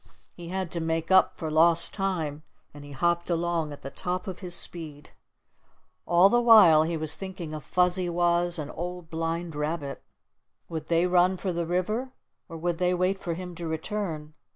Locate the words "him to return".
13.35-14.33